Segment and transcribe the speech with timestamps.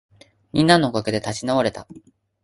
[0.51, 1.87] みんなのおかげで立ち直れた